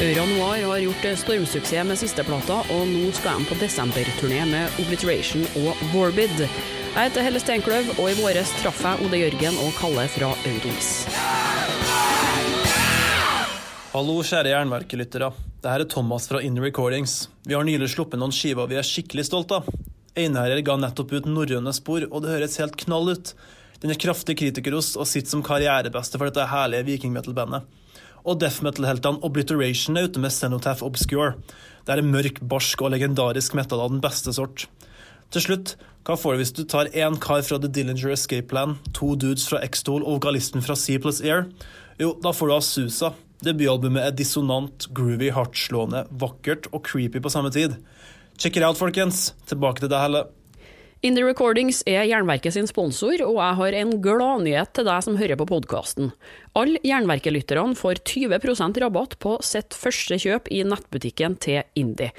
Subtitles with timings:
[0.00, 5.42] Aura Noir har gjort stormsuksess med sisteplata, og nå skal de på desemberturné med Obliteration
[5.60, 6.38] og Vorbid.
[6.40, 10.88] Jeg heter Helle Steinkløv, og i våres traff jeg Ode Jørgen og Kalle fra Aurings.
[13.92, 15.28] Hallo, kjære jernverkelyttere.
[15.60, 17.26] Det her er Thomas fra In Recordings.
[17.44, 19.68] Vi har nylig sluppet noen skiver vi er skikkelig stolte av.
[20.16, 23.34] Einherjer ga nettopp ut Norrøne spor, og det høres helt knall ut.
[23.84, 27.68] Den er kraftig kritikerost og sitter som karrierebeste for dette herlige vikingmetal-bandet.
[28.24, 31.36] Og death metal-heltene Obliteration er ute med Cenotaph Obscure.
[31.86, 34.66] Det er en mørk, barsk og legendarisk metal av den beste sort.
[35.30, 38.78] Til slutt, hva får du hvis du tar én kar fra The Dillinger Escape Plan,
[38.96, 41.46] to dudes fra X-Tool og vokalisten fra C plus Air?
[42.00, 43.12] Jo, da får du Asusa.
[43.44, 47.78] Debutalbumet er dissonant, groovy, hardtslående, vakkert og creepy på samme tid.
[48.40, 49.30] Check it out, folkens.
[49.48, 50.26] Tilbake til deg, Helle.
[51.00, 55.38] Indie Recordings er Jernverket sin sponsor, og jeg har en gladnyhet til deg som hører
[55.40, 56.10] på podkasten.
[56.60, 62.12] Alle Jernverket-lytterne får 20% rabatt på sitt første kjøp i nettbutikken til Indie.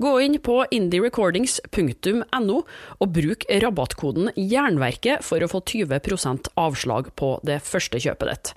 [0.00, 7.60] Gå inn på indierecordings.no og bruk rabattkoden Jernverket for å få 20% avslag på det
[7.68, 8.56] første kjøpet ditt.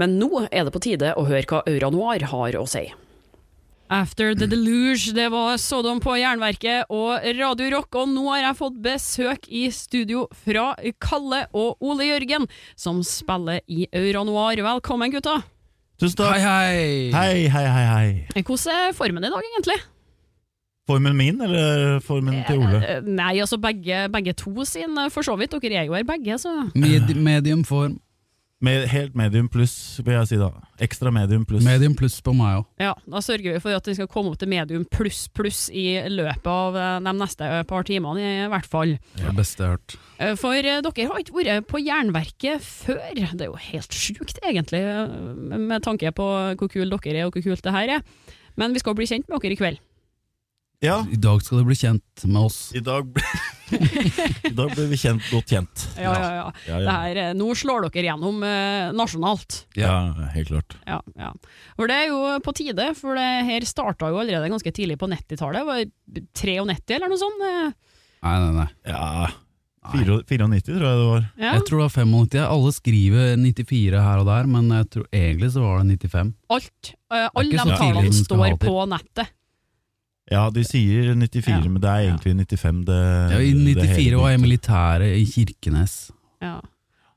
[0.00, 2.88] Men nå er det på tide å høre hva Aura Noir har å si.
[3.92, 8.56] After the Deluge, det var Sodom på Jernverket og Radio Rock, og nå har jeg
[8.56, 14.62] fått besøk i studio fra Kalle og Ole Jørgen, som spiller i Aura Noir.
[14.64, 15.42] Velkommen, gutta!
[16.00, 16.38] Tusen takk.
[16.40, 17.10] Hei, hei!
[17.12, 18.40] Hei, hei, hei, hei.
[18.40, 19.76] Hvordan er formen i dag, egentlig?
[20.88, 22.80] Formen min, eller formen til Ole?
[22.80, 25.52] Eh, Nei, altså begge, begge to sin, eh, for så vidt.
[25.60, 28.00] Dere er jo her begge, så Med, medium form.
[28.62, 29.72] Med, helt medium pluss,
[30.06, 30.48] vil jeg si da.
[30.82, 31.64] Ekstra medium pluss.
[31.66, 32.66] Medium pluss på meg òg.
[32.78, 35.98] ja, da sørger vi for at vi skal komme opp til medium pluss pluss i
[36.06, 38.94] løpet av eh, de neste par timene, i hvert fall.
[39.18, 39.96] Er det beste jeg har hørt.
[40.22, 43.02] Eh, For eh, dere har ikke vært på Jernverket før.
[43.18, 47.34] Det er jo helt sjukt, egentlig, eh, med tanke på hvor kule dere er og
[47.34, 48.06] hvor kult det her er.
[48.54, 49.82] Men vi skal bli kjent med dere i kveld.
[50.82, 52.56] Ja, I dag skal du bli kjent med oss.
[52.74, 53.22] i dag, ble,
[54.50, 55.84] I dag ble vi kjent, godt kjent.
[55.94, 56.46] Ja, ja, ja.
[56.66, 56.94] Ja, Det ja.
[57.04, 59.60] her, eh, nå slår dere gjennom eh, nasjonalt.
[59.78, 59.92] ja
[60.34, 60.74] helt klart.
[60.88, 61.30] Ja, ja.
[61.78, 65.06] For det er jo på tide, for det her starta jo allerede ganske tidlig på
[65.12, 65.62] 90-tallet.
[65.70, 67.46] Var det 93 eller noe sånt?
[67.46, 67.70] Eh,
[68.22, 68.68] Nei, nei, nei.
[68.86, 69.30] Ja,
[69.82, 71.22] 94 tror jeg det var.
[71.38, 71.52] Ja.
[71.56, 72.42] Jeg tror det var 95.
[72.46, 76.34] Alle skriver 94 her og der, men jeg tror egentlig så var det 95.
[76.54, 76.92] Alt.
[77.10, 79.32] uh, alle de tallene står på nettet.
[80.30, 81.58] Ja, de sier 94, Ja.
[81.68, 82.98] men det er egentlig 95 det,
[83.32, 85.96] Ja, I det 94 hele var jeg militæret i Kirkenes.
[86.40, 86.60] Ja.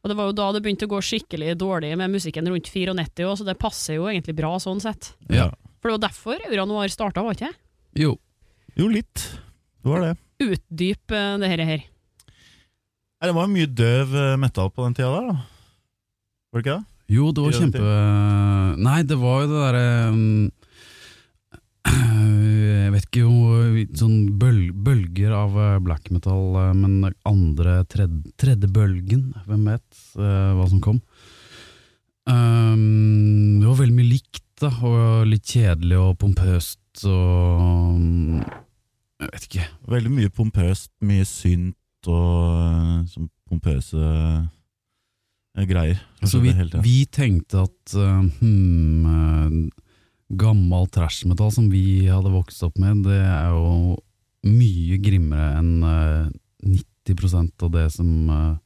[0.04, 3.26] Og det var jo da det begynte å gå skikkelig dårlig med musikken rundt 94
[3.26, 5.14] òg, så det passer jo egentlig bra sånn sett.
[5.30, 5.52] Ja.
[5.82, 7.58] For det var derfor Aura Noir starta, var ikke det?
[8.06, 8.16] Jo.
[8.76, 9.24] Jo, litt.
[9.82, 10.14] Det var det.
[10.42, 11.66] Utdyp eh, det her.
[11.66, 11.84] her.
[13.22, 15.38] Nei, Det var mye døv eh, metal på den tida der, da.
[16.52, 16.86] Var det ikke det?
[17.16, 17.82] Jo, det var kjempe
[18.82, 20.65] Nei, det var jo det derre um, Jeg
[22.96, 28.70] vet ikke jo Sånn bøl, bølger av eh, black metal, eh, men andre tredje, tredje
[28.72, 31.02] bølgen, hvem vet eh, hva som kom.
[32.26, 38.40] Um, det var veldig mye likt, da, og litt kjedelig og pompøst og um,
[39.20, 39.66] Jeg vet ikke.
[39.92, 44.10] Veldig mye pompøst, mye synt og sånn pompøse
[45.70, 46.00] greier.
[46.24, 46.84] Så vi, hele tiden.
[46.84, 49.70] vi tenkte at uh, hmm,
[50.30, 53.96] gammel trash metal som vi hadde vokst opp med, det er jo
[54.46, 56.30] mye grimmere enn uh,
[56.66, 58.58] 90% av det som uh,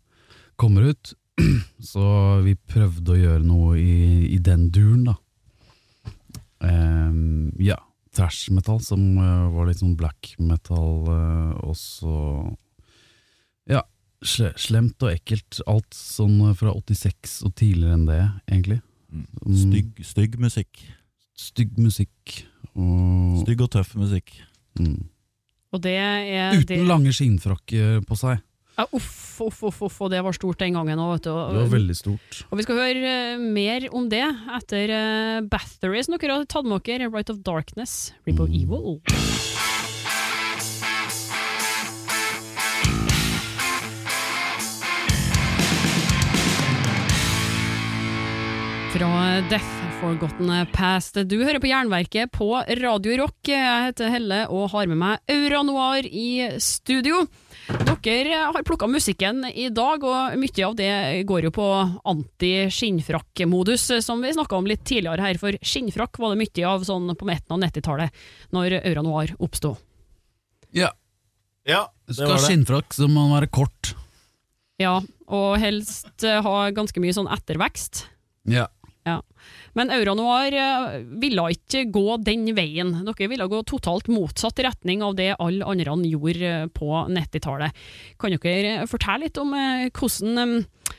[0.59, 1.13] kommer ut.
[1.91, 2.05] Så
[2.45, 5.17] vi prøvde å gjøre noe i, i den duren, da.
[6.59, 7.77] Um, ja,
[8.15, 11.07] trash metal som uh, var litt sånn black metal,
[11.63, 12.15] Også, og så
[13.69, 13.83] Ja,
[14.27, 15.61] slemt og ekkelt.
[15.69, 18.81] Alt sånn fra 86 og tidligere enn det, egentlig.
[19.09, 19.55] Mm.
[19.55, 20.83] Stygg, stygg musikk.
[21.39, 22.41] Stygg musikk.
[22.75, 24.33] Og, Stygg og tøff musikk.
[24.79, 24.99] mm.
[25.69, 28.39] Og det er Uten det, lange skinnfrakker på seg.
[28.79, 29.11] ja, uff,
[29.45, 31.29] uff, uff, uff, og det var stort den gangen òg, vet du.
[31.29, 32.39] Det var veldig stort.
[32.49, 34.23] Og vi skal høre eh, mer om det
[34.57, 37.11] etter uh, Bathory, som dere har tatt med dere.
[37.13, 38.63] Right of Darkness, Rip of Mm.
[38.63, 38.99] Evil.
[48.93, 51.17] Fra Death Forgotten Past.
[51.27, 52.47] Du hører på Jernverket på
[52.79, 53.49] Radio Rock.
[53.51, 57.25] Jeg heter Helle og har med meg Aura Noir i studio.
[57.99, 60.91] Dere har plukka musikken i dag, og mye av det
[61.27, 61.67] går jo på
[62.13, 67.11] anti-skinnfrakk-modus, som vi snakka om litt tidligere her, for skinnfrakk var det mye av sånn
[67.19, 68.23] på midten av 90-tallet,
[68.55, 69.75] når Aura Noir oppsto.
[70.71, 70.93] Ja.
[71.67, 72.47] Ja, det Skal var det.
[72.47, 73.93] skinnfrakk, så må den være kort.
[74.79, 74.95] Ja,
[75.27, 78.05] og helst ha ganske mye sånn ettervekst.
[78.49, 78.69] Ja.
[79.09, 79.17] Ja.
[79.77, 80.13] Men Aura
[80.45, 82.91] eh, ville ikke gå den veien.
[83.07, 87.85] Dere ville gå totalt motsatt retning av det alle andre gjorde eh, på 90-tallet.
[88.19, 90.93] Kan dere fortelle litt om eh, hvordan eh,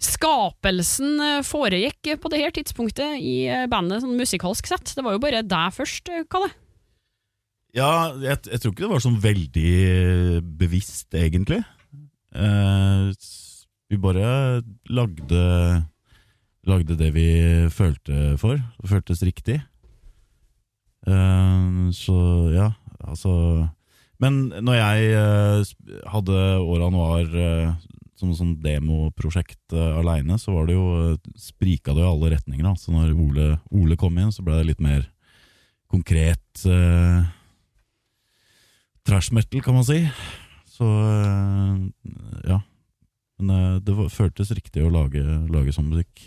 [0.00, 4.94] skapelsen eh, foregikk på det her tidspunktet i eh, bandet, sånn musikalsk sett?
[4.96, 6.52] Det var jo bare deg først, eh, Kalle.
[7.76, 9.74] Ja, jeg, jeg tror ikke det var sånn veldig
[10.58, 11.60] bevisst, egentlig.
[12.34, 13.10] Eh,
[13.90, 15.42] vi bare lagde
[16.68, 17.28] Lagde det vi
[17.72, 18.60] følte for.
[18.84, 19.60] Føltes riktig.
[21.08, 22.16] Eh, så
[22.52, 22.66] ja,
[23.00, 23.32] altså
[24.20, 25.70] Men når jeg eh,
[26.12, 27.70] hadde Åra Noir eh,
[28.20, 32.66] som sånn demoprosjekt uh, aleine, så var det jo sprika det i alle retninger.
[32.66, 32.74] Da.
[32.76, 35.06] Så når Ole, Ole kom inn, så ble det litt mer
[35.88, 37.22] konkret eh,
[39.08, 40.02] trash metal, kan man si.
[40.68, 40.84] Så
[42.44, 42.60] ja.
[43.40, 46.26] Men det var, føltes riktig å lage, lage sånn musikk.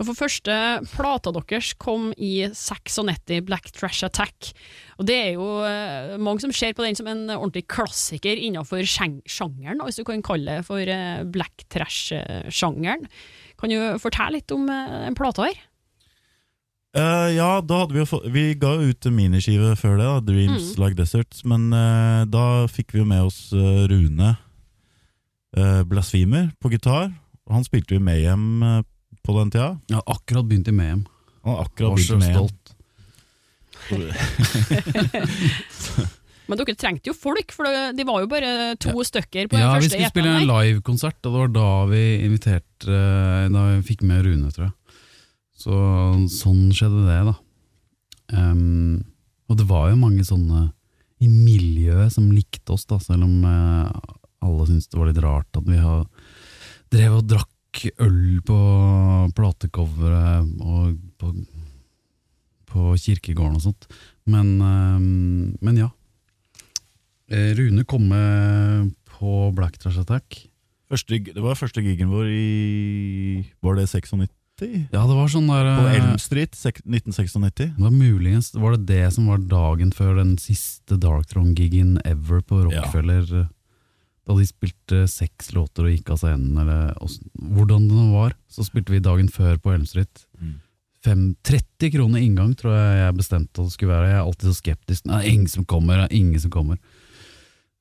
[0.00, 0.54] For første
[0.92, 4.52] plata deres kom i 96, Black Trash Attack.
[5.00, 8.84] Og det er jo eh, mange som ser på den som en ordentlig klassiker innenfor
[8.84, 13.08] sjangeren, hvis du kan kalle det for eh, black trash-sjangeren.
[13.60, 15.66] Kan du fortelle litt om eh, den plata her?
[16.90, 20.22] Uh, ja, da hadde vi jo fått Vi ga ut en miniskive før det, da,
[20.26, 21.38] Dreams Like Desert.
[21.46, 24.32] Men uh, da fikk vi jo med oss eh, Rune
[25.54, 27.12] uh, Blasphemer på gitar.
[27.50, 28.80] Han spilte jo Mayhem uh,
[29.34, 29.70] på den tida.
[29.90, 31.02] Jeg har akkurat begynt i Mayhem.
[31.46, 32.64] Han akkurat begynt med stolt.
[36.50, 37.62] Men dere trengte jo folk, for
[37.94, 41.30] de var jo bare to stykker på den Ja, vi skulle spille en livekonsert, og
[41.30, 44.74] det var da vi inviterte eh, Da vi fikk med Rune, tror jeg.
[45.60, 45.72] Så
[46.32, 47.34] sånn skjedde det, da.
[48.30, 49.02] Um,
[49.50, 50.70] og det var jo mange sånne
[51.20, 53.90] i miljøet som likte oss, da, selv om eh,
[54.40, 56.06] alle syntes det var litt rart at vi har
[56.90, 57.50] drev og drakk
[58.02, 58.58] øl på
[59.36, 61.32] platecoveret og på,
[62.70, 63.88] på kirkegården og sånt.
[64.30, 65.90] Men, em, men ja.
[67.30, 70.46] Eh, Rune kom med på Black Trash Attack.
[70.90, 74.26] Første, det var første gigen vår i Var det 96?
[74.90, 77.54] Ja, det var sånn der På eh, Elm Street, 1996.
[77.76, 82.64] Det var muligens Var det det som var dagen før den siste Darkthrone-gigen ever på
[82.66, 83.22] Rockefeller?
[83.44, 83.48] eh,
[84.30, 86.92] Da de spilte seks låter og gikk av scenen, eller
[87.34, 88.36] hvordan det nå var.
[88.46, 90.22] Så spilte vi dagen før på Elm Street.
[90.38, 90.60] Mm.
[91.02, 94.10] 30 kroner inngang tror jeg jeg bestemte at det skulle være.
[94.12, 95.06] Jeg er alltid så skeptisk.
[95.10, 96.78] Nei, ingen som kommer, det er ingen som kommer.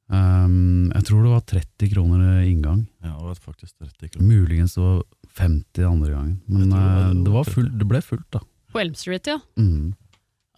[0.10, 2.86] Um, jeg tror det var 30 kroner inngang.
[3.04, 4.26] Ja, det var faktisk 30 kroner.
[4.26, 5.04] Muligens det var
[5.38, 6.38] 50 andre gangen.
[6.48, 8.40] Men det var- eh, det, var full, det ble fullt, da.
[8.74, 9.38] På Elm Street, ja.
[9.58, 9.94] Mm.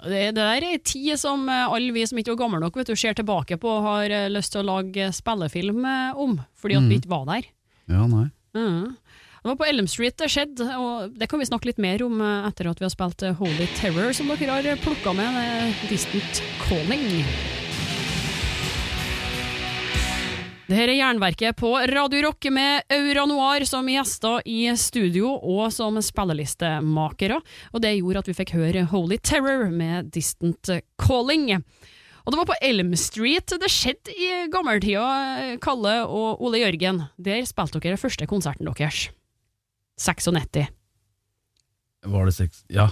[0.02, 2.88] Det, der er ei tid som eh, alle vi som ikke var gamle nok, vet
[2.90, 6.78] du, ser tilbake på og har eh, lyst til å lage spillefilm eh, om, fordi
[6.80, 7.02] at vi Mhm.
[7.04, 7.50] ikke var der.
[7.92, 8.28] Ja, nei.
[8.58, 8.96] Mm.
[9.42, 12.20] Det var på Elm Street det skjedde, og det kan vi snakke litt mer om
[12.22, 17.26] etter at vi har spilt Holy Terror, som dere har plukka med, Distant Calling.
[20.72, 25.66] Det her er Jernverket på Radio Rock med Aura Noir som gjester i studio og
[25.76, 27.42] som spillelistemakere,
[27.76, 31.50] og det gjorde at vi fikk høre Holy Terror med Distant Calling.
[32.24, 37.04] Og det var på Elm Street det skjedde i gammeltida, Kalle og Ole Jørgen.
[37.20, 39.10] Der spilte dere første konserten deres.
[40.00, 40.72] 96.
[42.16, 42.88] Var det 6 Ja.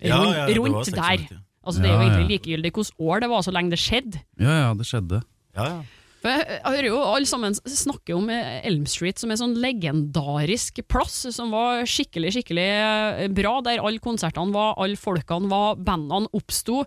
[0.00, 1.44] det var rundt 96, der.
[1.60, 2.08] Altså, det er jo Ja, ja.
[2.08, 4.24] egentlig likegyldig hvilket år det var, så lenge det skjedde.
[4.40, 5.20] ja, ja, det skjedde.
[5.52, 5.82] Ja, ja.
[6.18, 10.80] For jeg, hører jo alle sammen snakke om eh, Elm Street som en sånn legendarisk
[10.90, 16.30] plass, som var skikkelig, skikkelig eh, bra, der alle konsertene var, alle folkene var, bandene
[16.34, 16.82] oppsto.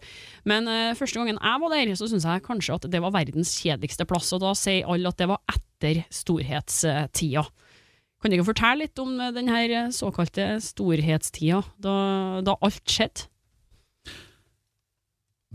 [0.49, 3.55] Men uh, første gangen jeg var der, så syns jeg kanskje at det var verdens
[3.61, 7.47] kjedeligste plass, og da sier alle at det var etter storhetstida.
[8.21, 11.95] Kan dere fortelle litt om denne såkalte storhetstida, da,
[12.45, 13.29] da alt skjedde?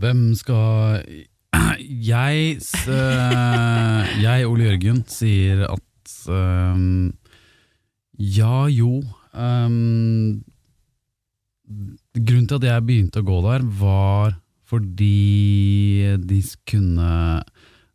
[0.00, 1.04] Hvem skal
[1.80, 2.56] Jeg,
[2.88, 7.12] eh, jeg Ole Jørgen, sier at ehm,
[8.16, 9.02] Ja, jo
[9.36, 10.42] Um,
[12.16, 17.10] Grunnen til at jeg begynte å gå der, var fordi de kunne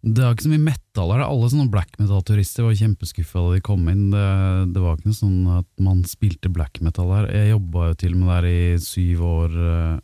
[0.01, 1.23] Det var ikke så mye metal her.
[1.25, 4.07] Alle sånne black metal-turister var kjempeskuffa da de kom inn.
[4.13, 4.27] Det,
[4.75, 7.27] det var ikke noe sånn at man spilte black metal her.
[7.31, 9.59] Jeg jobba jo til og med der i syv år.
[9.71, 9.99] eh,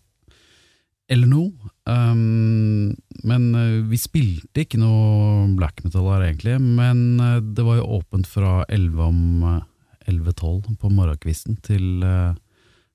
[1.10, 1.72] eller noe.
[1.88, 7.80] Um, men uh, vi spilte ikke noe black metal her egentlig, men uh, det var
[7.80, 9.62] jo åpent fra 11 om uh,
[10.08, 12.36] 11.12 på morgenkvisten til uh,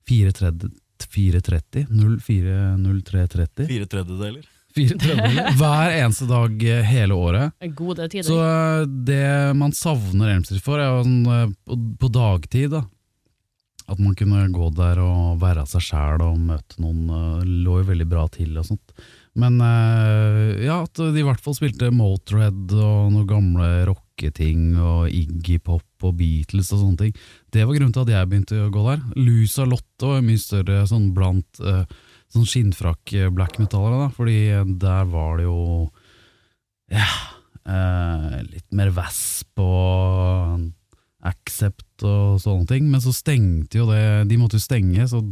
[0.08, 4.44] 4.30 4.30, 04.03.30 Fire tredjedeler.
[4.76, 7.56] 4.30 hver eneste dag hele året.
[7.76, 8.24] Gode tider.
[8.28, 12.84] Så uh, det man savner Elm for, er jo sånn, uh, på, på dagtid, da.
[13.90, 17.88] At man kunne gå der og være seg sjæl og møte noen, eh, lå jo
[17.90, 18.94] veldig bra til og sånt.
[19.38, 25.08] Men eh, ja, at de i hvert fall spilte Motorhead og noen gamle rocketing og
[25.08, 27.20] Iggy Pop og Beatles og sånne ting.
[27.52, 29.04] Det var grunnen til at jeg begynte å gå der.
[29.18, 31.84] Lusa Lotto er mye større sånn blant eh,
[32.32, 34.38] sånn skinnfrakk-black metallere, da, fordi
[34.80, 35.58] der var det jo
[36.92, 37.08] ja,
[38.48, 40.64] litt mer Vasp og
[41.28, 45.22] Accept og sånne ting, men så stengte jo det De måtte jo stenge, så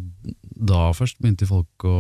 [0.43, 1.99] da først begynte folk å,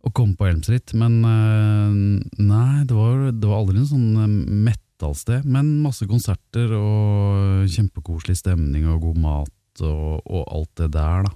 [0.00, 0.94] å komme på Elm Street.
[0.98, 1.98] Men eh,
[2.42, 4.86] nei, det var, det var aldri en sånn metallsted.
[5.00, 11.24] metal-sted, men masse konserter og kjempekoselig stemning og god mat og, og alt det der,
[11.24, 11.32] da.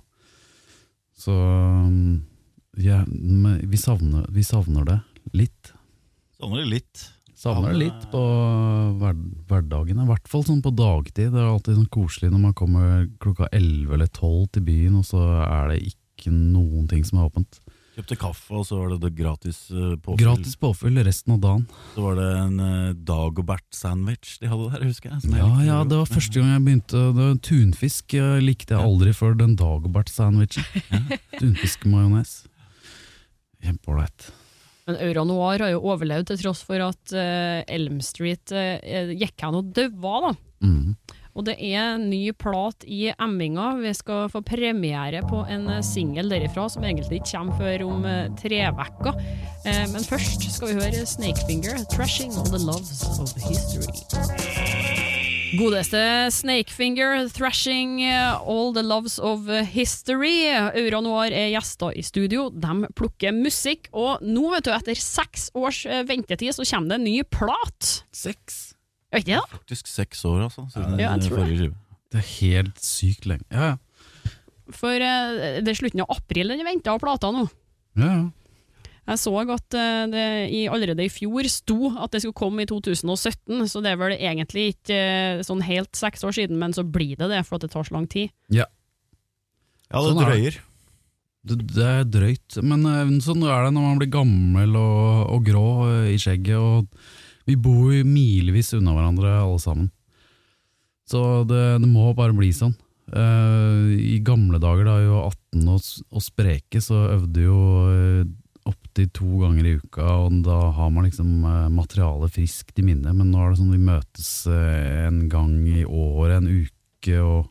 [1.16, 1.32] Så
[2.76, 4.98] ja, vi, savner, vi savner det
[5.32, 5.72] litt.
[6.38, 7.04] Savner det litt.
[7.34, 8.20] Savner det litt på
[9.00, 9.16] hver,
[9.50, 11.32] hverdagen, i hvert fall sånn på dagtid.
[11.34, 15.08] Det er alltid sånn koselig når man kommer klokka 11 eller 12 til byen, og
[15.08, 17.58] så er det ikke noen ting som er åpent.
[17.94, 20.24] Kjøpte kaffe, og så var det, det gratis uh, påfyll.
[20.24, 21.66] Gratis påfyll resten av dagen.
[21.94, 25.22] Så var det en uh, Dagobert-sandwich de hadde der, husker jeg.
[25.22, 28.74] som jeg Ja, ja, det var første gang jeg begynte det var Tunfisk jeg likte
[28.74, 30.66] jeg aldri før den Dagobert-sandwichen.
[31.38, 32.40] Tunfiskmajones.
[33.62, 34.32] Kjempeålreit.
[34.88, 39.44] Men Aura Noir har jo overlevd til tross for at uh, Elm Street uh, gikk
[39.44, 40.32] hen og daua, da.
[40.64, 40.96] Mm.
[41.34, 43.72] Og det er ny plat i emminga.
[43.80, 48.06] Vi skal få premiere på en singel derifra som egentlig ikke kommer før om
[48.38, 49.18] tre uker.
[49.66, 54.63] Men først skal vi høre Snakefinger, 'Trashing All The Loves of History'.
[55.58, 56.00] Godeste
[56.34, 60.48] Snakefinger, 'Thrashing All The Loves of History'.
[60.50, 62.48] Aura Noir er gjester i studio.
[62.50, 67.00] De plukker musikk, og nå, vet du, etter seks års eh, ventetid, så kommer det
[67.00, 67.90] en ny plat.
[68.14, 68.74] Seks?
[69.12, 69.58] Jeg vet ikke det, da?
[69.60, 71.72] Faktisk seks år, altså, siden Ja, jeg tror det.
[72.14, 73.46] Det er helt sykt lenge.
[73.50, 74.32] Ja, ja.
[74.74, 77.44] For eh, det er slutten av april den venta av plata nå.
[78.00, 78.24] ja, ja.
[79.04, 82.68] Jeg så at eh, det i, allerede i fjor sto at det skulle komme i
[82.68, 86.86] 2017, så det er vel egentlig ikke eh, sånn helt seks år siden, men så
[86.88, 88.32] blir det det, for at det tar så lang tid.
[89.90, 90.56] Ja, det Sånn er drøyer.
[91.44, 95.44] Det, det er drøyt, men eh, sånn er det når man blir gammel og, og
[95.50, 95.66] grå
[96.08, 96.56] i skjegget.
[96.56, 99.90] Og vi bor jo milevis unna hverandre alle sammen.
[101.04, 102.72] Så det, det må bare bli sånn.
[103.12, 107.58] Uh, I gamle dager, da jeg var 18 og, og spreke, så øvde jo
[108.94, 113.12] opptil to ganger i uka, og da har man liksom eh, materialet friskt i minne.
[113.12, 117.50] Men nå er det sånn vi møtes eh, en gang i året, en uke, og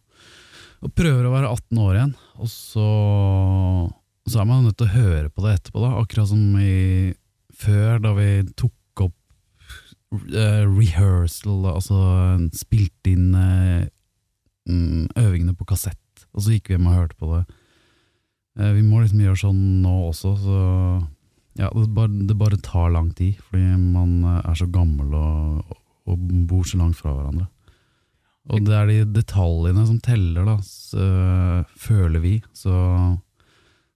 [0.84, 2.10] og prøver å være 18 år igjen,
[2.44, 2.88] og så,
[4.28, 5.92] så er man nødt til å høre på det etterpå, da.
[5.96, 7.14] Akkurat som i,
[7.56, 8.26] før, da vi
[8.60, 12.02] tok opp eh, rehearsal, altså
[12.52, 17.42] spilte inn mm, øvingene på kassett, og så gikk vi hjem og hørte på det.
[18.76, 20.60] Vi må liksom gjøre sånn nå også, så
[21.60, 25.76] ja, det bare, det bare tar lang tid, fordi man eh, er så gammel og,
[26.10, 27.50] og bor så langt fra hverandre.
[28.52, 32.34] Og det er de detaljene som teller, da, så, øh, føler vi.
[32.52, 32.74] Så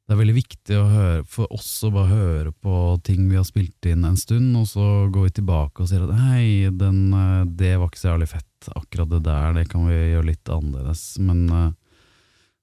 [0.08, 3.90] det er veldig viktig høre, for oss å bare høre på ting vi har spilt
[3.90, 7.76] inn en stund, og så går vi tilbake og sier at hei, den, øh, det
[7.76, 11.04] var ikke så jævlig fett, akkurat det der, det kan vi gjøre litt annerledes.
[11.20, 11.68] Men øh,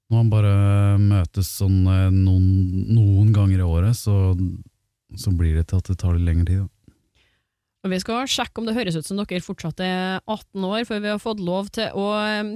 [0.09, 0.55] når man bare
[1.01, 2.49] møtes sånn noen,
[2.93, 4.33] noen ganger i året, så,
[5.13, 6.63] så blir det til at det tar litt lengre tid.
[6.65, 6.75] Da.
[7.85, 11.03] Og Vi skal sjekke om det høres ut som dere fortsatt er 18 år, for
[11.03, 12.07] vi har fått lov til å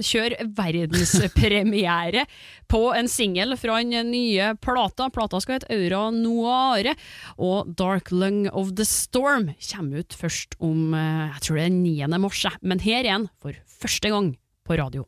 [0.02, 2.24] kjøre verdenspremiere
[2.70, 5.06] på en singel fra den nye plata.
[5.14, 6.96] Plata skal hete Aura Noire,
[7.38, 11.76] og Dark Lung of the Storm kommer ut først om eh, jeg tror det er
[11.78, 12.22] 9.
[12.26, 14.34] mars, men her er den for første gang
[14.66, 15.06] på radio.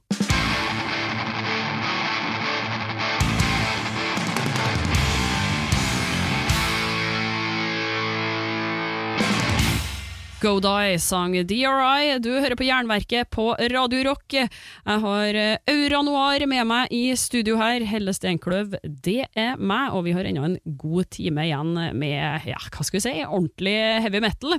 [10.43, 12.17] Go Die sang DRI.
[12.19, 14.35] Du hører på Jernverket på Radio Rock.
[14.35, 17.85] Jeg har eh, Aura Noir med meg i studio her.
[17.87, 22.59] Helle Steinkløv, det er meg, og vi har ennå en god time igjen med ja,
[22.59, 24.59] hva skal vi si, ordentlig heavy metal.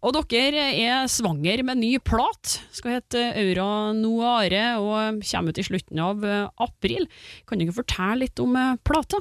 [0.00, 2.56] Og dere er svanger med ny plat.
[2.72, 7.10] Skal hete Aura Noire og kommer ut i slutten av eh, april.
[7.44, 9.20] Kan ikke fortelle litt om eh, plata?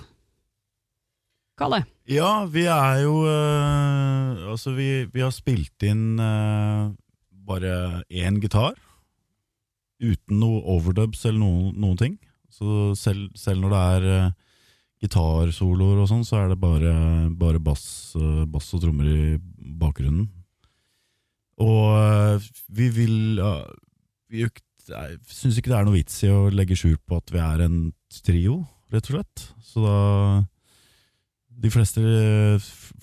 [1.60, 1.84] Kalle?
[2.04, 6.92] Ja, vi er jo øh, Altså, vi, vi har spilt inn øh,
[7.48, 8.76] bare én gitar.
[10.04, 12.18] Uten noe overdubs eller noen, noen ting.
[12.52, 14.32] Så selv, selv når det er øh,
[15.04, 16.94] gitarsoloer og sånn, så er det bare,
[17.40, 18.16] bare bass,
[18.52, 19.40] bass og trommer i
[19.80, 20.28] bakgrunnen.
[21.64, 23.40] Og vi vil
[24.32, 24.48] vi,
[25.32, 27.78] syns ikke det er noe vits i å legge skjul på at vi er en
[28.24, 29.46] trio, rett og slett.
[29.64, 30.00] Så da
[31.62, 32.02] De fleste,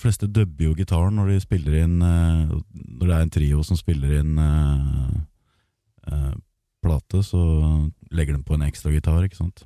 [0.00, 3.78] fleste dubber jo gitaren når de spiller inn eh, Når det er en trio som
[3.78, 5.18] spiller inn eh,
[6.10, 6.32] eh,
[6.80, 7.40] plate, så
[8.10, 9.64] legger de på en ekstra gitar, ikke sant.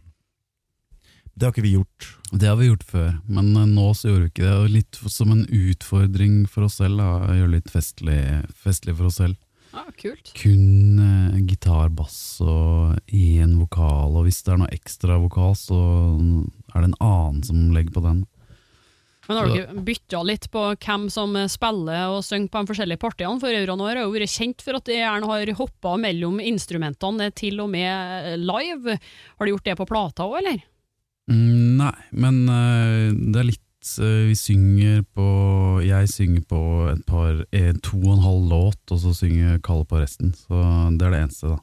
[1.34, 2.08] Det har ikke vi gjort.
[2.30, 4.54] Det har vi gjort før, men nå så gjorde vi ikke det.
[4.58, 7.34] Og litt som en utfordring for oss selv, da.
[7.40, 8.20] Gjøre litt festlig,
[8.54, 9.38] festlig for oss selv.
[9.74, 10.30] Ja, kult.
[10.38, 15.80] Kun eh, gitar, bass og én vokal, og hvis det er noe ekstra vokal, så
[16.70, 18.22] er det en annen som legger på den.
[19.28, 23.40] Men har dere bytta litt på hvem som spiller og synger på de forskjellige partiene?
[23.40, 27.62] For Euronor har jo vært kjent for at de gjerne har hoppa mellom instrumentene til
[27.64, 28.98] og med live.
[29.38, 30.62] Har de gjort det på plata òg, eller?
[31.30, 35.28] Mm, nei, men uh, det er litt uh, Vi synger på
[35.80, 36.58] Jeg synger på
[36.90, 40.34] et par en, to og en halv låt, og så synger Kalle på resten.
[40.36, 40.60] Så
[40.98, 41.62] det er det eneste, da.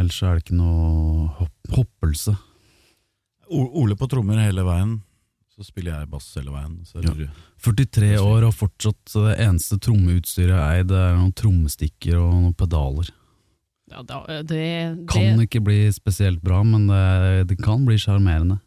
[0.00, 2.34] Ellers er det ikke noe hopp, hoppelse.
[3.52, 4.96] O Ole på trommer hele veien,
[5.54, 6.80] så spiller jeg bass hele veien.
[6.88, 7.28] Så Ja.
[7.62, 12.56] 43 år og fortsatt det eneste trommeutstyret jeg eier, det er noen trommestikker og noen
[12.58, 13.12] pedaler.
[13.92, 18.58] Ja, da, det, det, Kan ikke bli spesielt bra, men det, det kan bli sjarmerende.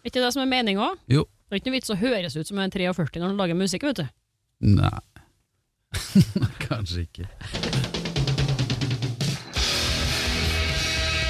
[0.00, 0.94] Er ikke det som er meninga?
[1.10, 1.26] Jo.
[1.50, 3.88] Det er ikke noe vits å høres ut som en 43 når du lager musikk,
[3.90, 4.06] vet du.
[4.78, 5.00] Nei.
[6.68, 7.89] Kanskje ikke.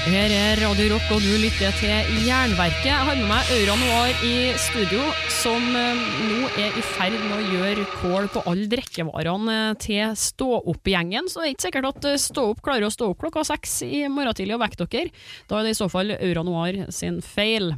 [0.01, 2.87] Her er Radio Rock, og du lytter til Jernverket.
[2.87, 7.35] Jeg har med meg Aura Noir i studio, som eh, nå er i ferd med
[7.35, 11.29] å gjøre kål på alle drikkevarene eh, til Stå-opp-gjengen.
[11.29, 13.77] Så det er ikke sikkert at eh, Stå opp klarer å stå opp klokka seks
[13.85, 15.13] i morgen tidlig og vekke dere.
[15.45, 17.69] Da er det i så fall Aura Noir sin feil.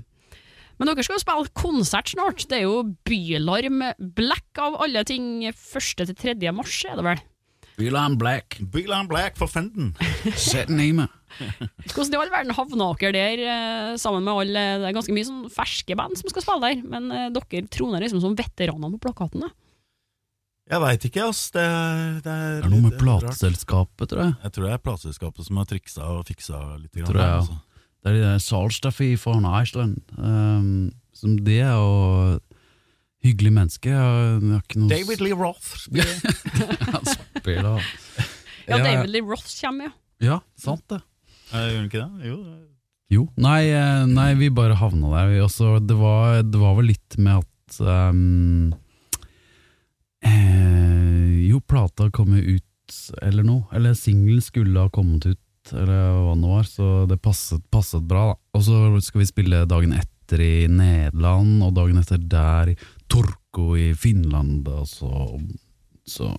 [0.79, 2.47] Men dere skal jo spille konsert snart.
[2.47, 3.83] Det er jo Bylarm
[4.15, 5.59] Black av alle ting 1.
[5.99, 6.39] til 3.
[6.55, 7.27] mars, er det vel?
[7.75, 9.95] Bylarm Black, Bylarm Black for fenden!
[10.37, 11.11] sett den i meg.
[11.93, 15.27] Hvordan i all verden havna dere der eh, sammen med alle Det er ganske mye
[15.27, 19.01] sånn ferske band som skal spille der, men eh, dere troner liksom som veteraner på
[19.07, 19.45] plakaten.
[19.47, 19.51] da.
[20.71, 21.41] Jeg veit ikke, ass.
[21.51, 24.35] Det, er- det er, Det er noe med plateselskapet, tror jeg.
[24.45, 26.91] Jeg tror det er plateselskapet som har triksa og fiksa litt.
[26.95, 27.57] Grann, Tror jeg, altså.
[28.03, 29.99] Det er de der Salstafi von Iceland.
[30.17, 32.39] Um, som det er jo
[33.23, 33.91] hyggelige mennesker.
[33.91, 35.69] Jeg, jeg har ikke noe David Lee Roth.
[36.95, 37.83] Han spiller
[38.67, 39.93] Ja, David Lee Roth kommer, ja.
[40.23, 41.01] Ja, sant det.
[41.53, 42.29] Eh, Gjør den ikke det?
[42.29, 42.37] Jo.
[43.13, 43.27] Jo.
[43.37, 45.31] Nei, eh, nei vi bare havna der.
[45.33, 48.73] Vi også, det, var, det var vel litt med at um,
[50.25, 53.67] eh, Jo, plata kom ut, eller noe.
[53.75, 58.31] Eller singelen skulle ha kommet ut, eller hva det var, så det passet, passet bra,
[58.33, 58.39] da.
[58.57, 62.79] Og så skal vi spille dagen etter i Nederland, og dagen etter der i
[63.11, 65.13] Turku i Finland, og så,
[66.09, 66.33] så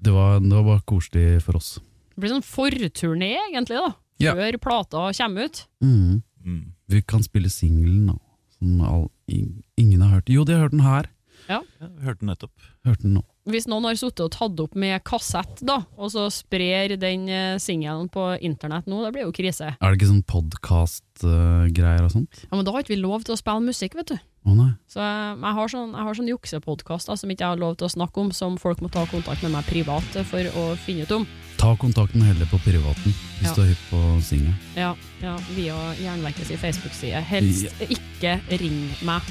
[0.00, 1.74] det, var, det var bare koselig for oss.
[2.20, 3.94] Det blir sånn forturné, egentlig, da.
[4.20, 4.34] Ja.
[4.36, 5.62] Før plata kommer ut.
[5.80, 6.18] Mm.
[6.44, 6.64] Mm.
[6.92, 8.18] Vi kan spille singelen nå,
[8.58, 10.28] som all, ingen har hørt.
[10.28, 11.08] Jo, de har hørt den her.
[11.48, 12.66] Ja, ja hørte den nettopp.
[12.84, 13.24] Hørte den nå.
[13.48, 17.56] Hvis noen har sittet og tatt opp med kassett, da, og så sprer den eh,
[17.56, 19.72] singelen på internett nå, det blir jo krise.
[19.72, 22.44] Er det ikke sånn podkast-greier og sånt?
[22.44, 24.18] Ja, Men da har ikke vi lov til å spille musikk, vet du.
[24.20, 24.70] Å nei.
[24.88, 27.94] Så jeg har sånn, jeg har sånn juksepodkast som ikke jeg har lov til å
[27.96, 31.26] snakke om, som folk må ta kontakt med meg privat for å finne ut om.
[31.60, 33.54] Ta kontakten heller på privaten, hvis Ja.
[33.54, 34.54] du er hypp på synge.
[34.76, 37.20] Ja, ja via Jernverkets Facebook-side.
[37.20, 39.22] Helst ikke ring meg.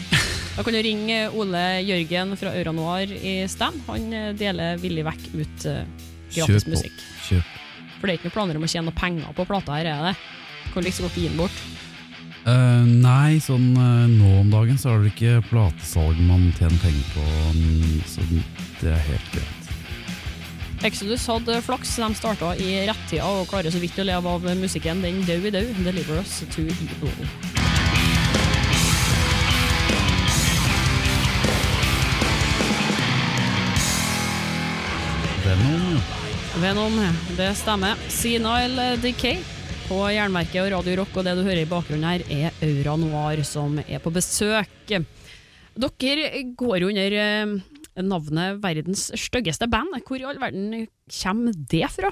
[0.55, 3.81] Da kan du ringe Ole Jørgen fra Aura Noir i stand.
[3.87, 5.83] Han eh, deler villig vekk ut eh,
[6.35, 7.03] gratis Kjøp musikk.
[7.29, 7.57] Kjøp.
[7.99, 10.09] For det er ikke noen planer om å tjene noe penger på plata her, er
[10.09, 10.15] det?
[10.73, 11.61] Kan liksom godt gi den bort.
[12.45, 17.07] Uh, nei, sånn uh, nå om dagen så er det ikke platesalg man tjener penger
[17.15, 17.25] på,
[18.07, 18.23] så
[18.79, 19.58] det er helt greit.
[20.79, 25.01] Exodus hadde flaks, de starta i rettida og klarer så vidt å leve av musikken.
[25.03, 25.65] Den dau i dau.
[25.83, 27.25] Deliver us to evil.
[35.43, 35.99] Venom.
[36.63, 36.99] Venom,
[37.35, 37.99] det stemmer.
[38.07, 39.41] Senile Decay
[39.89, 43.43] på Jernverket og Radio Rock, og det du hører i bakgrunnen her, er Aura Noir
[43.47, 44.71] som er på besøk.
[44.87, 47.53] Dere går under eh,
[47.97, 49.95] navnet Verdens styggeste band.
[50.07, 50.85] Hvor i all verden
[51.21, 52.11] kommer det fra?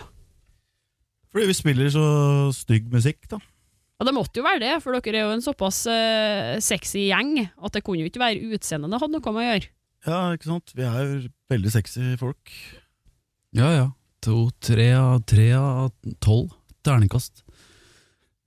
[1.33, 2.03] Fordi vi spiller så
[2.55, 3.39] stygg musikk, da.
[3.97, 7.47] Ja, Det måtte jo være det, for dere er jo en såpass uh, sexy gjeng
[7.47, 9.69] at det kunne jo ikke være utseendet det hadde noe med å gjøre.
[10.07, 10.73] Ja, ikke sant?
[10.77, 11.15] Vi er jo
[11.51, 12.53] veldig sexy folk.
[13.57, 13.87] Ja ja.
[14.27, 15.89] To, tre av tre av
[16.23, 16.53] tolv
[16.85, 17.41] terningkast.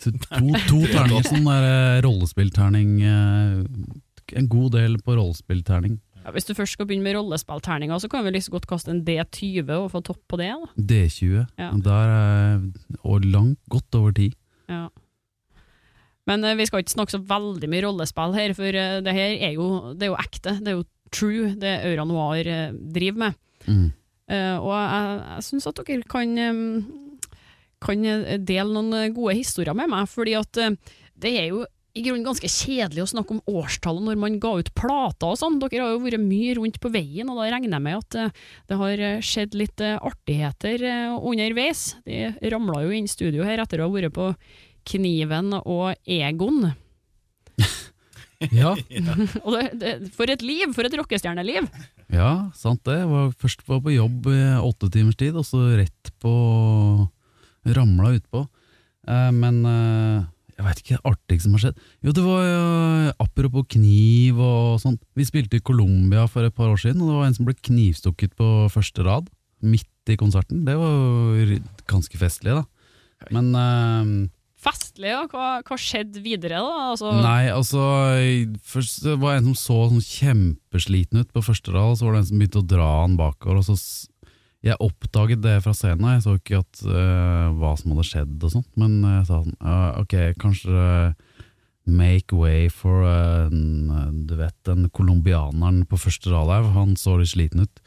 [0.04, 2.94] To, to, to terninger sånn der eh, rollespillterning.
[3.04, 5.98] eh, En god del på rollespillterning.
[6.20, 9.04] Ja, hvis du først skal begynne med rollespillterninger, så kan vi liksom godt kaste en
[9.06, 10.50] D20 og få topp på det.
[10.52, 10.68] da.
[10.76, 11.46] D20.
[11.58, 11.70] Ja.
[11.84, 12.60] Der er
[13.00, 14.36] og langt godt over tid.
[14.68, 14.88] Ja.
[16.28, 19.36] Men uh, vi skal ikke snakke så veldig mye rollespill her, for uh, det her
[19.48, 20.56] er jo, det er jo ekte.
[20.60, 23.40] Det er jo true, det Aura Noir uh, driver med.
[23.66, 23.88] Mm.
[24.30, 27.40] Og jeg, jeg syns at dere kan, um,
[27.82, 28.04] kan
[28.46, 30.60] dele noen gode historier med meg, fordi at
[31.18, 34.70] det er jo i grunnen ganske kjedelig å snakke om årstallet når man ga ut
[34.78, 35.58] plater og sånn.
[35.62, 38.34] Dere har jo vært mye rundt på veien, og da regner jeg med at eh,
[38.70, 40.86] det har eh, skjedd litt eh, artigheter
[41.18, 41.96] underveis.
[42.06, 44.30] De ramla jo inn studio her etter å ha vært på
[44.90, 46.70] Kniven og Egon.
[48.48, 48.70] Ja,
[49.44, 50.70] Og det, det, for et liv!
[50.72, 51.66] For et rockestjerneliv!
[52.08, 52.96] ja, sant det.
[53.04, 56.32] Var først var på jobb i åtte timers tid, og så rett på
[57.68, 58.46] Ramla utpå.
[59.08, 60.24] Eh, men eh,
[60.60, 61.84] jeg veit ikke, artig som har skjedd.
[62.04, 65.00] Jo, det var uh, apropos kniv og sånt.
[65.16, 67.56] Vi spilte i Colombia for et par år siden, og det var en som ble
[67.56, 69.30] knivstukket på første rad.
[69.64, 70.66] Midt i konserten.
[70.68, 72.66] Det var jo ganske festlig, da.
[73.32, 74.28] Men uh,
[74.60, 75.22] Festlig, ja.
[75.32, 76.88] Hva, hva skjedde videre, da?
[76.92, 77.80] Altså, Nei, altså
[78.68, 82.18] Først det var en som så sånn kjempesliten ut på første rad, og så var
[82.18, 83.62] det en som begynte å dra han bakover.
[83.62, 83.78] Og så
[84.66, 88.52] Jeg oppdaget det fra scenen, jeg så ikke at, uh, hva som hadde skjedd og
[88.52, 91.14] sånt, men jeg sa sånn uh, Ok, kanskje uh,
[91.90, 97.16] make way for eh, en, du vet, den colombianeren på første rad her, han så
[97.18, 97.82] litt sliten ut.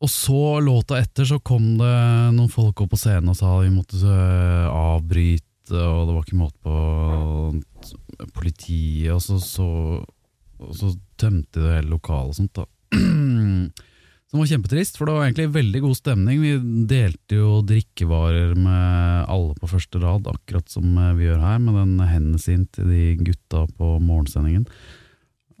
[0.00, 1.94] Og så, låta etter, så kom det
[2.36, 6.40] noen folk opp på scenen og sa vi måtte eh, avbryte, og det var ikke
[6.40, 9.68] måte på politiet, og så, så,
[10.60, 12.56] og så tømte de hele lokalet og sånt.
[12.56, 12.66] da.
[14.30, 16.38] Som var kjempetrist, for det var egentlig veldig god stemning.
[16.38, 16.52] Vi
[16.86, 21.74] delte jo drikkevarer med alle på første rad, akkurat som eh, vi gjør her, med
[21.80, 24.68] den Hennessyen til de gutta på morgensendingen.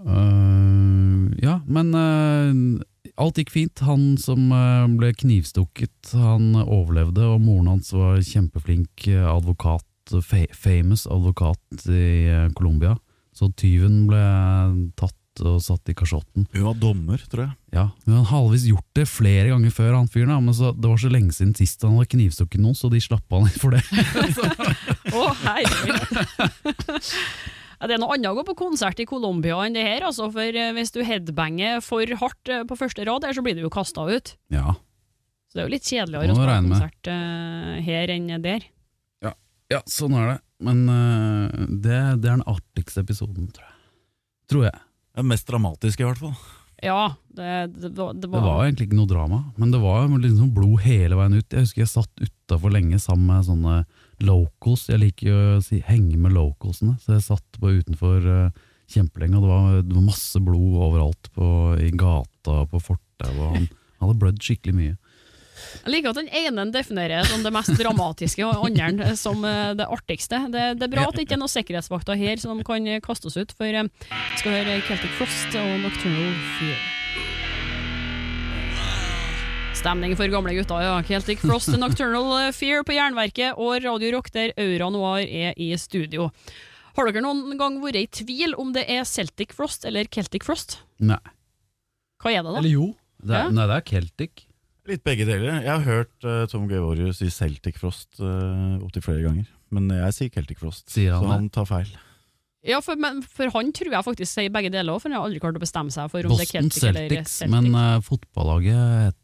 [0.00, 3.82] Uh, ja, men uh, alt gikk fint.
[3.84, 9.86] Han som uh, ble knivstukket, han overlevde, og moren hans var kjempeflink advokat,
[10.22, 12.94] fa famous advokat i Colombia.
[13.34, 14.22] Så tyven ble
[14.98, 16.46] tatt og satt i kasjotten.
[16.52, 17.54] Hun var dommer, tror jeg.
[17.76, 20.34] Ja, Hun hadde har halvvis gjort det flere ganger før, han fyren.
[20.44, 23.36] Men så, det var så lenge siden sist han hadde knivstukket noen, så de slapp
[23.36, 23.82] han inn for det.
[25.16, 26.02] Å, herregud!
[27.80, 30.26] Ja, det er noe annet å gå på konsert i Colombia enn det her, altså,
[30.34, 33.62] for eh, hvis du headbanger for hardt eh, på første rad der, så blir du
[33.64, 34.34] jo kasta ut.
[34.52, 34.74] Ja,
[35.48, 36.76] Så det er jo litt kjedeligere å spille regne med.
[36.76, 38.68] konsert eh, her enn der.
[39.70, 40.38] ja sånn er det.
[40.60, 43.76] Men uh, det, det er den artigste episoden, tror jeg.
[44.50, 44.80] Tror jeg.
[45.16, 46.34] Den mest dramatiske, i hvert fall.
[46.82, 50.06] Ja, det, det, var- det Det var var egentlig ikke noe drama, men det var
[50.08, 51.50] liksom blod hele veien ut.
[51.52, 53.74] Jeg husker jeg satt utafor lenge sammen med sånne
[54.24, 54.86] locals.
[54.88, 59.36] Jeg liker jo å si, henge med localsene, så jeg satt bare utenfor uh, kjempelenge,
[59.36, 61.50] og det var, det var masse blod overalt på,
[61.84, 63.68] i gata og på fortauet.
[64.00, 64.96] han hadde blødd skikkelig mye.
[65.84, 69.86] Jeg liker at den ene definerer som det mest dramatiske, og andre som eh, det
[69.88, 70.42] artigste.
[70.52, 73.36] Det, det er bra at det ikke er noen sikkerhetsvakter her som kan kaste oss
[73.40, 76.80] ut, for eh, vi skal høre Celtic Frost og Nocturnal Fear.
[79.80, 80.96] Stemning for gamle gutter, ja.
[81.08, 85.70] Celtic Frost og Nocturnal Fear på Jernverket og Radio Rock, der Aura Noir er i
[85.80, 86.26] studio.
[86.98, 90.80] Har dere noen gang vært i tvil om det er Celtic Frost eller Celtic Frost?
[91.00, 91.20] Nei.
[92.20, 92.58] Hva er det, da?
[92.60, 92.90] Eller jo.
[93.20, 93.54] Det er, Ja.
[93.56, 94.44] Nei, det er Celtic.
[94.90, 95.60] Litt begge deler.
[95.62, 99.48] Jeg har hørt uh, Tom Gevorius si Celtic Frost uh, opptil flere ganger.
[99.70, 101.36] Men jeg sier Celtic Frost, Sier han så det?
[101.36, 101.92] han tar feil.
[102.66, 105.28] Ja, for, men, for han tror jeg faktisk sier begge deler òg, for han har
[105.28, 107.54] aldri klart å bestemme seg for om det er Boston Celtic eller Celtics, Celtic.
[107.54, 109.16] men uh, fotballaget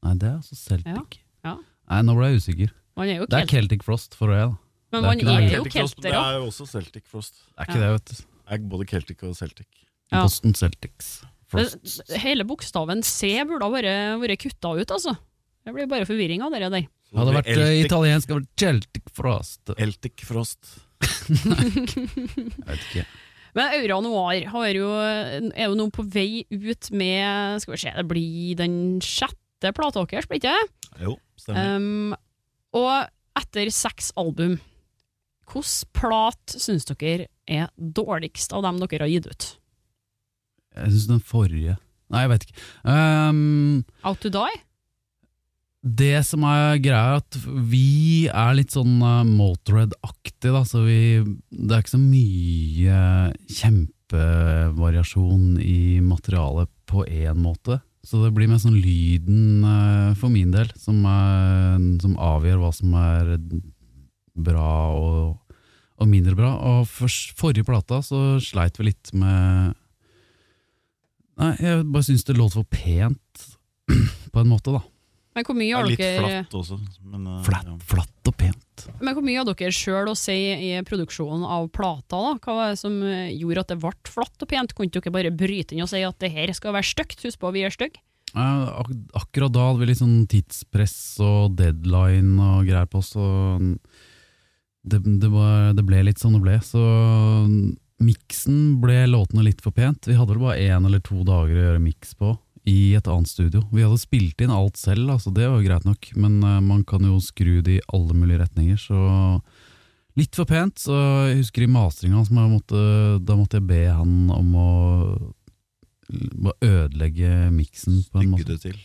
[0.00, 1.20] Nei, det er altså Celtic.
[1.44, 1.54] Ja, ja.
[1.92, 2.72] Nei, nå ble jeg usikker.
[2.96, 4.56] Man er jo Det er Celtic, Frost for real
[4.90, 7.36] men er man er jo Celtic Frost, kelter det er jo også Celtic Frost.
[7.44, 7.82] Det er ikke Ja.
[7.84, 8.24] det, vet du.
[8.50, 9.68] Er både Celtic og Celtic.
[10.10, 10.22] Ja.
[10.24, 11.10] Boston Celtics.
[11.50, 12.00] Frost.
[12.22, 15.16] Hele bokstaven C burde ha vært, vært kutta ut, altså.
[15.66, 16.86] Det blir bare forvirring av det der.
[17.10, 19.72] Hadde det det vært uh, Eltic- italiensk, hadde vært Celtic Frost.
[19.76, 20.76] Celtic Frost.
[21.00, 23.04] Jeg vet ikke.
[23.56, 27.94] Men Aura Noir har jo, er jo nå på vei ut med Skal vi se,
[27.96, 30.92] det blir den sjette plata deres, blir det ikke?
[31.02, 31.74] Jo, stemmer.
[31.80, 32.12] Um,
[32.78, 34.60] og etter seks album,
[35.50, 39.48] hvilken plat syns dere er dårligst av dem dere har gitt ut?
[40.76, 41.78] Jeg syns den forrige
[42.10, 42.62] Nei, jeg vet ikke.
[42.82, 44.58] Um, Out to Die?
[45.80, 47.36] det som er greia, er at
[47.70, 52.98] vi er litt sånn uh, Motorhead-aktig, da, så vi Det er ikke så mye
[53.60, 57.80] kjempevariasjon i materialet på én måte.
[58.04, 62.72] Så det blir mer sånn lyden, uh, for min del, som, er, som avgjør hva
[62.76, 63.38] som er
[64.40, 65.56] bra og,
[65.96, 66.54] og mindre bra.
[66.74, 67.08] Og for,
[67.40, 69.72] forrige plata så sleit vi litt med
[71.40, 73.44] Nei, jeg bare syns det låt for pent,
[74.32, 74.82] på en måte, da.
[75.30, 76.76] Men hvor mye er litt dere flatt også.
[77.06, 77.76] Men, uh, Flatt, ja.
[77.92, 78.84] flatt og pent.
[78.98, 82.18] Men hvor mye har dere sjøl å si i produksjonen av plata?
[82.18, 82.32] da?
[82.42, 84.74] Hva var det som eh, gjorde at det ble flatt og pent?
[84.76, 87.22] Kunne dere bare bryte inn og si at det her skal være stygt?
[87.26, 88.02] Husk på, vi er stygge.
[88.34, 88.48] Ja,
[88.82, 93.64] ak akkurat da hadde vi litt sånn tidspress og deadline og greier på oss, Og
[94.82, 96.58] det, det, var, det ble litt sånn det ble.
[96.66, 96.82] Så
[98.00, 100.08] miksen ble låtene litt for pent.
[100.08, 102.34] Vi hadde vel bare én eller to dager å gjøre miks på
[102.68, 103.62] i et annet studio.
[103.72, 106.84] Vi hadde spilt inn alt selv, altså det var jo greit nok, men eh, man
[106.88, 109.40] kan jo skru det i alle mulige retninger, så
[110.18, 110.80] litt for pent.
[110.82, 110.96] Så
[111.30, 112.84] jeg husker i mastringa, hans, måtte,
[113.24, 114.70] da måtte jeg be han om å
[116.10, 118.78] bare ødelegge miksen på en Stygge det til.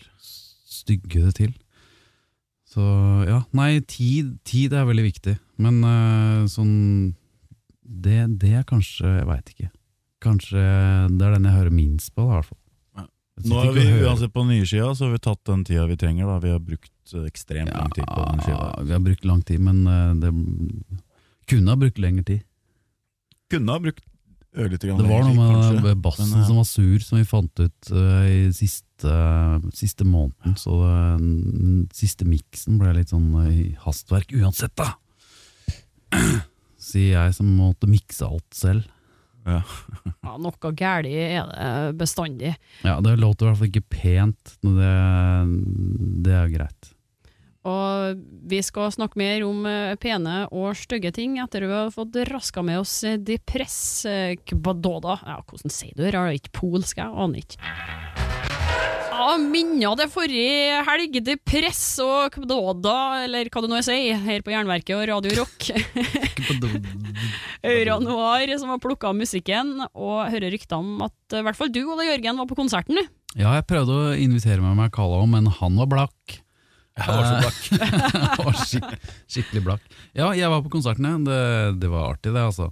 [0.76, 1.54] Stygge det til.
[2.76, 2.84] Så
[3.28, 6.74] ja, nei, tid, tid er veldig viktig, men eh, sånn
[7.86, 9.72] det, det er kanskje, jeg veit ikke.
[10.26, 10.62] Kanskje
[11.14, 12.62] det er den jeg hører minst på, i hvert fall.
[13.46, 15.98] Nå har vi uansett på den nye skia, så har vi tatt den tida vi
[16.00, 16.30] trenger.
[16.30, 18.70] da Vi har brukt eh, ekstremt lang tid på den skiva.
[18.72, 20.32] Ja, vi har brukt lang tid, men eh, det
[21.52, 22.46] kunne ha brukt lengre tid.
[23.52, 24.06] Kunne ha brukt
[24.56, 25.96] ørlite grann Det var noe med kanskje.
[26.00, 26.48] bassen Men, ja.
[26.48, 29.16] som var sur, som vi fant ut uh, i siste,
[29.76, 30.56] siste måneden.
[30.60, 34.94] Så uh, den siste miksen ble litt sånn eh, hastverk uansett, da!
[36.86, 38.86] Sier jeg som måtte mikse alt selv.
[39.46, 39.62] ja.
[40.26, 42.56] Ja, noe galt er det bestandig.
[42.86, 44.56] Ja, det låter i hvert fall ikke pent.
[44.66, 44.94] men Det,
[46.26, 46.92] det er greit.
[47.66, 52.20] Og vi skal snakke mer om eh, pene og stygge ting etter vi har fått
[52.30, 55.18] raska med oss eh, Depress eh, Kvadoda.
[55.26, 56.14] Ja, hvordan sier du det?
[56.14, 57.02] Er det ikke polsk?
[57.02, 58.35] Jeg aner ikke.
[59.26, 61.16] Ja, minner det forrige helg.
[61.26, 65.72] Depress og kvdåda eller hva du nå sier, her på Jernverket og Radio Rock.
[67.66, 71.74] Aura Noir som har plukka musikken, og hører rykter om at eh, i hvert fall
[71.74, 73.02] du, Ole Jørgen, var på konserten.
[73.34, 76.38] Ja, jeg prøvde å invitere med meg Kala òg, men han var blakk.
[76.96, 77.62] Jeg var så blakk.
[78.46, 78.86] Var skik
[79.26, 79.96] skikkelig blakk.
[80.16, 81.26] Ja, jeg var på konserten.
[81.26, 81.40] Det,
[81.82, 82.70] det var artig, det, altså.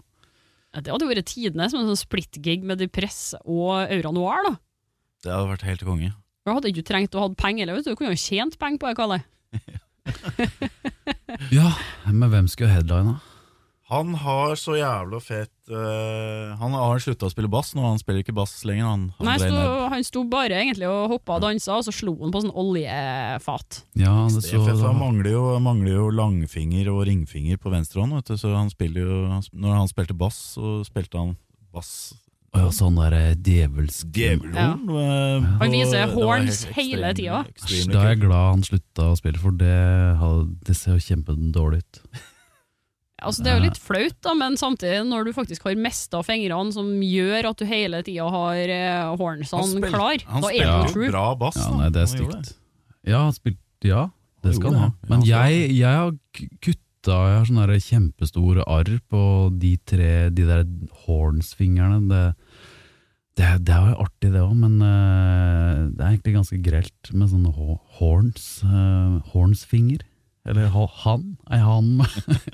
[0.77, 4.53] Det hadde vært tidenes med en sånn splitt-gig med Depress og Aura Noir, da.
[5.25, 6.13] Det hadde vært helt konge.
[6.43, 8.81] Da hadde ikke trengt å ha penger, eller vet du, du kunne jo tjent penger
[8.81, 9.21] på det, Kalle.
[11.53, 11.69] Ja,
[12.11, 13.33] men hvem skulle headline, da?
[13.93, 18.23] Han har så jævla fett uh, Han har slutta å spille bass nå, han spiller
[18.23, 18.87] ikke bass lenger.
[18.87, 22.15] Han, han Nei, sto, han sto bare egentlig og hoppa og dansa, og så slo
[22.21, 23.83] han på sånn oljefat.
[23.99, 28.17] Ja, det så, fett, han mangler jo, mangler jo langfinger og ringfinger på venstre hånd,
[28.17, 31.35] vet du, så han spiller jo Når han spilte bass, så spilte han
[31.75, 32.13] bass
[32.53, 34.83] Å ja, sånn der eh, djevelsk Djevelhorn.
[34.93, 35.53] Ja.
[35.61, 37.41] Han viser horns hele tida.
[37.89, 39.73] Da er jeg glad han slutta å spille, for det,
[40.67, 42.03] det ser jo kjempedårlig ut.
[43.23, 46.73] Altså, det er jo litt flaut, da, men samtidig, når du faktisk har mista fingrene,
[46.75, 51.07] som gjør at du hele tida har eh, hornsene klar, da er det true.
[51.11, 51.59] bra bass.
[51.61, 52.53] Ja, nei, det er stygt.
[53.07, 54.07] Ja, han spilte Ja,
[54.43, 54.89] det skal han ha.
[55.11, 56.11] Men jeg, jeg har
[56.63, 56.79] kutta
[57.27, 59.23] Jeg har sånne kjempestore arr på
[59.59, 60.61] de tre De der
[61.03, 61.99] hornsfingrene.
[62.07, 62.21] Det,
[63.39, 67.31] det, det er jo artig, det òg, men uh, det er egentlig ganske grelt med
[67.31, 67.53] sånne
[67.99, 68.47] horns.
[68.65, 70.03] Uh, hornsfinger.
[70.45, 71.29] Eller han.
[71.51, 71.95] Ei han.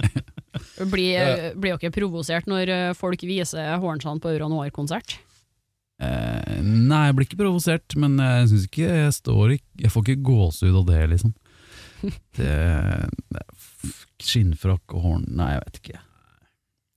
[0.91, 5.15] Blir, blir ikke provosert når eh, folk viser hornsene på Euro Noir-konsert.
[5.99, 10.05] Eh, nei, jeg blir ikke provosert, men jeg syns ikke jeg står i Jeg får
[10.05, 11.33] ikke gåsehud av det, liksom.
[12.39, 12.53] Det,
[13.29, 13.45] det
[14.23, 16.03] Skinnfrakk og horn Nei, jeg vet ikke.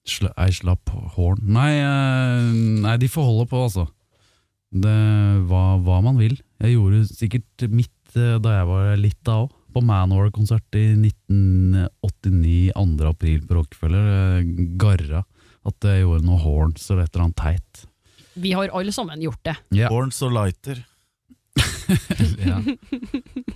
[0.08, 2.46] Sla, ei slapp horn Nei, eh,
[2.82, 3.86] nei, de får holde på, altså.
[4.72, 4.94] Det
[5.46, 6.38] hva, hva man vil.
[6.62, 9.52] Jeg gjorde sikkert mitt eh, da jeg var litt da òg.
[9.72, 13.08] På Manor-konsert i 1989, 2.
[13.08, 14.10] april på Rockefeller.
[14.40, 15.22] eh, Garra
[15.62, 17.84] at jeg gjorde noe horns eller et eller annet teit.
[18.42, 19.54] Vi har alle sammen gjort det.
[19.70, 19.92] Yeah.
[19.92, 20.82] Horns og lighter.
[22.48, 22.58] ja.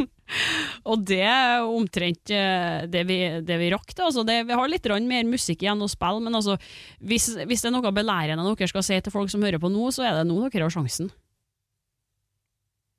[0.90, 3.90] Og det er omtrent eh, det vi, det vi rakk.
[3.96, 4.06] da.
[4.08, 6.56] Altså det, vi har litt mer musikk igjen å spille, men altså,
[7.00, 9.88] hvis, hvis det er noe belærende dere skal si til folk som hører på nå,
[9.94, 11.10] så er det nå dere har sjansen.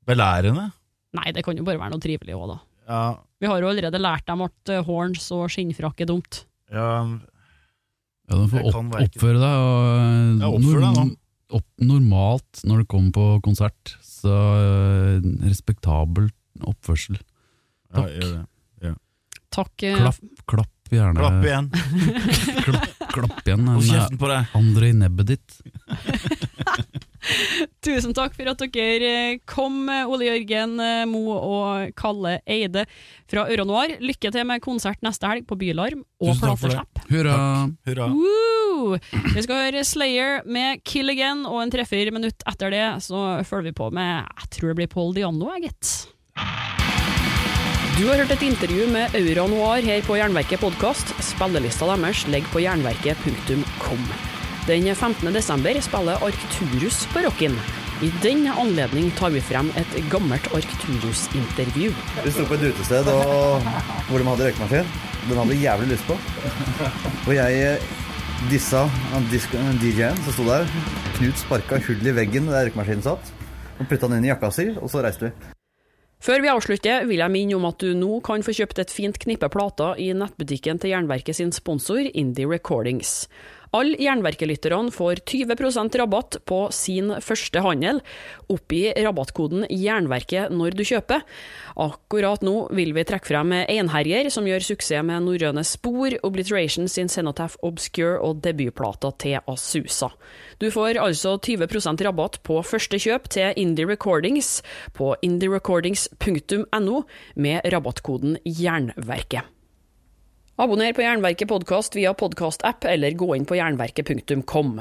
[0.08, 0.70] Belærende.
[1.18, 2.58] Nei, det kan jo bare være noe trivelig òg, da.
[2.88, 3.00] Ja,
[3.42, 6.46] Vi har jo allerede lært dem at eh, horns og skinnfrakk er dumt.
[6.72, 6.90] ja
[8.28, 11.04] Ja, du får opp, oppføre deg og, Ja, oppføre deg nå.
[11.60, 13.94] opp, normalt når du kommer på konsert.
[14.04, 15.28] Så øh,
[16.58, 17.18] respektabel oppførsel.
[17.18, 18.10] ja, Takk.
[18.18, 18.46] gjør det.
[19.50, 19.84] Takk.
[19.84, 21.18] eh, Klapp, klapp gjerne.
[21.18, 21.70] Klapp igjen.
[22.66, 23.68] Klapp, klapp igjen.
[23.68, 24.46] Hold En, kjeften på deg.
[24.60, 25.56] andre i nebbet ditt.
[27.84, 32.86] Tusen takk for at dere eh, kom, eh, Ole Jørgen eh, Mo og Kalle Eide
[33.28, 33.96] fra Euronoir.
[34.04, 36.84] Lykke til med konsert neste helg på Bylarm og Tusen takk for det.
[36.84, 37.12] plateslipp.
[37.12, 37.40] Hurra!
[37.90, 38.10] Hurra.
[38.14, 39.00] Woo!
[39.34, 43.72] Vi skal høre Slayer med Kill Again, og en treffer minutt etter det så følger
[43.72, 45.96] vi på med Jeg tror det blir Paul Diano, jeg, gitt.
[47.98, 51.16] Du har hørt et intervju med Aura Noir her på Jernverket podkast.
[51.26, 54.04] Spillelista deres ligger på jernverket.kom.
[54.68, 55.32] Den 15.
[55.34, 57.58] desember spiller Arcturus på Rocken.
[58.06, 61.90] I den anledning tar vi frem et gammelt Arcturus-intervju.
[62.22, 63.66] Vi sto på et utested og,
[64.12, 64.96] hvor de hadde røykemaskin.
[65.26, 66.22] Den hadde vi jævlig lyst på.
[67.26, 67.92] Og jeg eh,
[68.54, 68.86] dissa
[69.26, 70.70] DJ-en som sto der.
[71.18, 73.38] Knut sparka hull i veggen der røykemaskinen satt.
[73.80, 75.57] Og putta den inn i jakka si, og så reiste vi.
[76.18, 79.20] Før vi avslutter, vil jeg minne om at du nå kan få kjøpt et fint
[79.22, 83.28] knippe plater i nettbutikken til Jernverket sin sponsor, Indie Recordings.
[83.76, 88.00] Alle Jernverket-lytterne får 20% rabatt på sin første handel.
[88.52, 91.26] Oppgi rabattkoden Jernverket når du kjøper.
[91.78, 97.12] Akkurat nå vil vi trekke frem Einherjer, som gjør suksess med norrøne spor, Obliteration sin
[97.12, 100.14] Cenotaph Obscure og debutplata til Asusa.
[100.62, 104.62] Du får altså 20% rabatt på første kjøp til Indie Recordings
[104.98, 107.04] på indierecordings.no
[107.36, 109.57] med rabattkoden Jernverket.
[110.60, 114.80] Abonner på Jernverket podkast via podkastapp eller gå inn på jernverket.kom.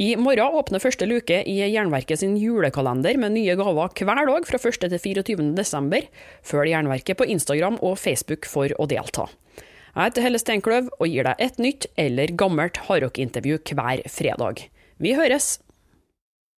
[0.00, 4.56] I morgen åpner første luke i Jernverket sin julekalender med nye gaver hver dag fra
[4.56, 4.78] 1.
[4.86, 5.50] til 24.
[5.58, 6.06] desember.
[6.40, 9.26] Følg Jernverket på Instagram og Facebook for å delta.
[9.92, 14.64] Jeg heter Helle Steinkløv og gir deg et nytt eller gammelt hardrockintervju hver fredag.
[14.96, 15.58] Vi høres!